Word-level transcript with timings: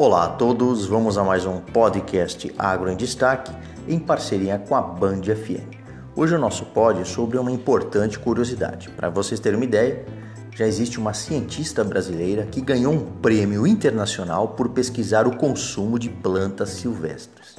Olá 0.00 0.26
a 0.26 0.28
todos, 0.28 0.86
vamos 0.86 1.18
a 1.18 1.24
mais 1.24 1.44
um 1.44 1.58
podcast 1.58 2.54
Agro 2.56 2.88
em 2.88 2.94
Destaque 2.96 3.50
em 3.88 3.98
parceria 3.98 4.56
com 4.56 4.76
a 4.76 4.80
Band 4.80 5.22
FM. 5.22 5.74
Hoje 6.14 6.36
o 6.36 6.38
nosso 6.38 6.66
pod 6.66 7.00
é 7.00 7.04
sobre 7.04 7.36
uma 7.36 7.50
importante 7.50 8.16
curiosidade. 8.16 8.90
Para 8.90 9.10
vocês 9.10 9.40
terem 9.40 9.58
uma 9.58 9.64
ideia, 9.64 10.06
já 10.54 10.68
existe 10.68 11.00
uma 11.00 11.12
cientista 11.12 11.82
brasileira 11.82 12.46
que 12.46 12.60
ganhou 12.60 12.92
um 12.92 13.04
prêmio 13.20 13.66
internacional 13.66 14.50
por 14.50 14.68
pesquisar 14.68 15.26
o 15.26 15.36
consumo 15.36 15.98
de 15.98 16.08
plantas 16.08 16.68
silvestres. 16.68 17.56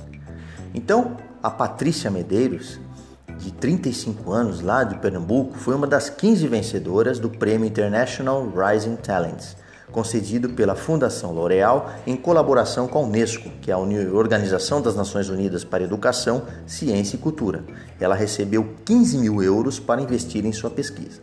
Então, 0.74 1.18
a 1.44 1.50
Patrícia 1.50 2.10
Medeiros, 2.10 2.80
de 3.38 3.52
35 3.52 4.32
anos, 4.32 4.62
lá 4.62 4.86
de 4.86 4.98
Pernambuco, 5.00 5.58
foi 5.58 5.76
uma 5.76 5.88
das 5.88 6.10
15 6.10 6.48
vencedoras 6.48 7.20
do 7.20 7.30
Prêmio 7.30 7.68
International 7.68 8.50
Rising 8.50 8.96
Talents, 8.96 9.57
concedido 9.92 10.50
pela 10.50 10.75
Fundação 10.75 11.32
L'Oréal 11.32 11.92
em 12.06 12.16
colaboração 12.16 12.88
com 12.88 13.00
a 13.00 13.02
Unesco, 13.02 13.50
que 13.61 13.71
é 13.71 13.74
a 13.74 13.78
Organização 13.78 14.82
das 14.82 14.96
Nações 14.96 15.29
Unidas 15.29 15.64
para 15.64 15.84
Educação, 15.84 16.43
Ciência 16.65 17.15
e 17.15 17.20
Cultura. 17.20 17.64
Ela 18.00 18.15
recebeu 18.15 18.75
15 18.86 19.18
mil 19.18 19.42
euros 19.42 19.79
para 19.79 20.02
investir 20.02 20.46
em 20.46 20.52
sua 20.52 20.70
pesquisa. 20.70 21.21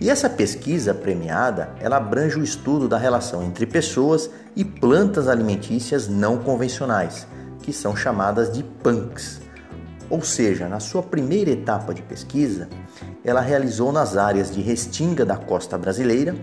E 0.00 0.10
essa 0.10 0.28
pesquisa 0.28 0.92
premiada, 0.92 1.70
ela 1.80 1.96
abrange 1.96 2.38
o 2.38 2.42
estudo 2.42 2.88
da 2.88 2.98
relação 2.98 3.42
entre 3.42 3.66
pessoas 3.66 4.28
e 4.56 4.64
plantas 4.64 5.28
alimentícias 5.28 6.08
não 6.08 6.38
convencionais, 6.38 7.26
que 7.62 7.72
são 7.72 7.94
chamadas 7.94 8.50
de 8.50 8.62
PANCs. 8.62 9.40
Ou 10.10 10.20
seja, 10.20 10.68
na 10.68 10.80
sua 10.80 11.02
primeira 11.02 11.50
etapa 11.50 11.94
de 11.94 12.02
pesquisa, 12.02 12.68
ela 13.24 13.40
realizou 13.40 13.92
nas 13.92 14.16
áreas 14.16 14.52
de 14.52 14.60
Restinga 14.60 15.24
da 15.24 15.36
costa 15.36 15.78
brasileira 15.78 16.34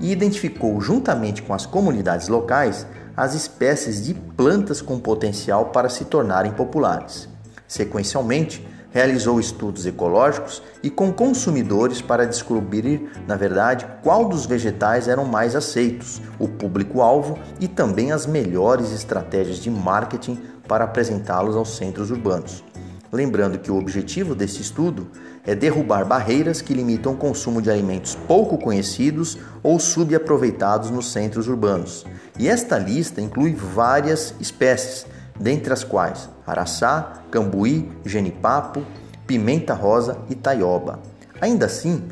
e 0.00 0.12
identificou, 0.12 0.80
juntamente 0.80 1.42
com 1.42 1.54
as 1.54 1.66
comunidades 1.66 2.28
locais, 2.28 2.86
as 3.16 3.34
espécies 3.34 4.04
de 4.04 4.14
plantas 4.14 4.82
com 4.82 4.98
potencial 4.98 5.66
para 5.66 5.88
se 5.88 6.04
tornarem 6.04 6.52
populares. 6.52 7.28
Sequencialmente, 7.66 8.66
realizou 8.90 9.38
estudos 9.38 9.84
ecológicos 9.84 10.62
e 10.82 10.88
com 10.88 11.12
consumidores 11.12 12.00
para 12.00 12.26
descobrir, 12.26 13.10
na 13.26 13.36
verdade, 13.36 13.86
qual 14.02 14.26
dos 14.26 14.46
vegetais 14.46 15.06
eram 15.06 15.24
mais 15.24 15.54
aceitos, 15.54 16.22
o 16.38 16.48
público-alvo 16.48 17.38
e 17.60 17.68
também 17.68 18.12
as 18.12 18.26
melhores 18.26 18.92
estratégias 18.92 19.58
de 19.58 19.70
marketing 19.70 20.40
para 20.66 20.84
apresentá-los 20.84 21.56
aos 21.56 21.76
centros 21.76 22.10
urbanos. 22.10 22.64
Lembrando 23.12 23.58
que 23.58 23.70
o 23.70 23.76
objetivo 23.76 24.34
desse 24.34 24.60
estudo 24.60 25.08
é 25.44 25.54
derrubar 25.54 26.04
barreiras 26.04 26.60
que 26.60 26.74
limitam 26.74 27.12
o 27.12 27.16
consumo 27.16 27.62
de 27.62 27.70
alimentos 27.70 28.16
pouco 28.26 28.58
conhecidos 28.58 29.38
ou 29.62 29.78
subaproveitados 29.78 30.90
nos 30.90 31.12
centros 31.12 31.46
urbanos. 31.46 32.04
E 32.38 32.48
esta 32.48 32.78
lista 32.78 33.20
inclui 33.20 33.54
várias 33.54 34.34
espécies, 34.40 35.06
dentre 35.38 35.72
as 35.72 35.84
quais 35.84 36.28
araçá, 36.46 37.22
cambuí, 37.30 37.90
genipapo, 38.04 38.82
pimenta 39.26 39.74
rosa 39.74 40.18
e 40.28 40.34
taioba. 40.34 41.00
Ainda 41.40 41.66
assim, 41.66 42.02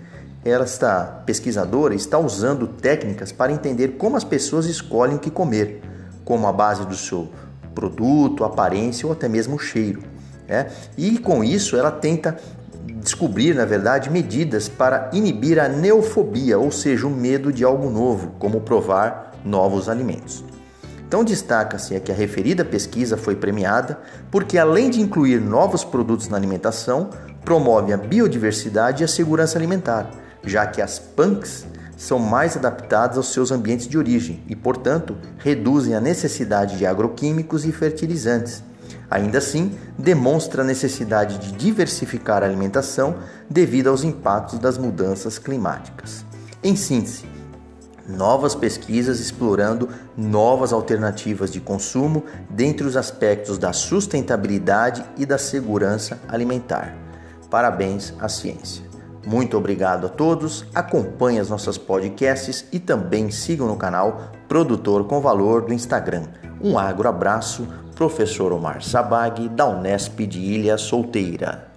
esta 0.45 1.23
pesquisadora 1.25 1.95
está 1.95 2.19
usando 2.19 2.67
técnicas 2.67 3.33
para 3.33 3.53
entender 3.53 3.97
como 3.97 4.17
as 4.17 4.25
pessoas 4.25 4.67
escolhem 4.67 5.17
o 5.17 5.19
que 5.19 5.31
comer, 5.31 5.83
como 6.25 6.47
a 6.47 6.53
base 6.53 6.85
do 6.85 6.95
seu 6.95 7.31
produto, 7.75 8.45
aparência 8.45 9.07
ou 9.07 9.13
até 9.13 9.29
mesmo 9.29 9.59
cheiro. 9.59 10.03
É? 10.49 10.67
E 10.97 11.19
com 11.19 11.43
isso 11.43 11.77
ela 11.77 11.91
tenta 11.91 12.37
descobrir, 13.03 13.55
na 13.55 13.65
verdade, 13.65 14.11
medidas 14.11 14.69
para 14.69 15.11
inibir 15.13 15.59
a 15.59 15.69
neofobia, 15.69 16.59
ou 16.59 16.71
seja, 16.71 17.07
o 17.07 17.11
medo 17.11 17.53
de 17.53 17.65
algo 17.65 17.91
novo, 17.91 18.35
como 18.39 18.61
provar 18.61 19.33
novos 19.45 19.89
alimentos. 19.89 20.45
Então 21.07 21.23
destaca-se 21.23 21.99
que 22.01 22.11
a 22.11 22.15
referida 22.15 22.65
pesquisa 22.65 23.17
foi 23.17 23.37
premiada 23.37 24.01
porque, 24.31 24.59
além 24.59 24.91
de 24.91 25.01
incluir 25.01 25.41
novos 25.41 25.85
produtos 25.85 26.29
na 26.29 26.37
alimentação, 26.37 27.11
promove 27.45 27.93
a 27.93 27.97
biodiversidade 27.97 29.03
e 29.03 29.05
a 29.05 29.09
segurança 29.09 29.57
alimentar, 29.59 30.11
já 30.45 30.67
que 30.67 30.83
as 30.83 30.99
PANCs 30.99 31.67
são 31.97 32.19
mais 32.19 32.57
adaptadas 32.57 33.17
aos 33.17 33.33
seus 33.33 33.53
ambientes 33.53 33.87
de 33.87 33.97
origem 33.97 34.43
e, 34.49 34.57
portanto, 34.57 35.17
reduzem 35.39 35.95
a 35.95 36.01
necessidade 36.01 36.77
de 36.77 36.85
agroquímicos 36.85 37.65
e 37.65 37.71
fertilizantes 37.71 38.63
Ainda 39.11 39.39
assim, 39.39 39.79
demonstra 39.99 40.63
a 40.63 40.65
necessidade 40.65 41.39
de 41.39 41.53
diversificar 41.53 42.43
a 42.43 42.47
alimentação 42.47 43.17
devido 43.49 43.89
aos 43.89 44.05
impactos 44.05 44.59
das 44.59 44.79
mudanças 44.79 45.39
climáticas. 45.39 46.25
Em 46.63 46.77
síntese, 46.77 47.25
novas 48.09 48.55
pesquisas 48.55 49.21
explorando 49.21 49.89
novas 50.17 50.73
alternativas 50.73 51.51
de 51.51 51.61
consumo 51.61 52.25
dentre 52.51 52.87
os 52.87 52.97
aspectos 52.97 53.59
da 53.59 53.73
sustentabilidade 53.73 55.05
e 55.17 55.25
da 55.25 55.39
segurança 55.39 56.21
alimentar. 56.29 56.95
Parabéns 57.51 58.13
à 58.21 58.29
ciência. 58.29 58.84
Muito 59.27 59.57
obrigado 59.57 60.07
a 60.07 60.09
todos. 60.09 60.65
Acompanhe 60.75 61.39
as 61.39 61.49
nossas 61.49 61.79
podcasts 61.79 62.67
e 62.73 62.79
também 62.79 63.31
sigam 63.31 63.67
no 63.67 63.77
canal 63.77 64.33
Produtor 64.49 65.05
com 65.05 65.21
Valor 65.21 65.63
do 65.63 65.73
Instagram. 65.73 66.25
Um 66.61 66.79
agro 66.79 67.09
abraço 67.09 67.67
professor 67.95 68.53
Omar 68.53 68.83
Sabag, 68.83 69.49
da 69.49 69.67
Unesp 69.69 70.27
de 70.27 70.41
Ilha 70.41 70.77
Solteira. 70.77 71.74